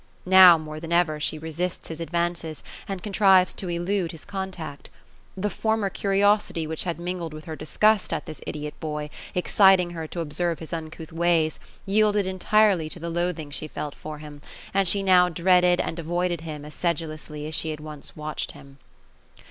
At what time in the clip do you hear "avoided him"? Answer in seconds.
15.99-16.65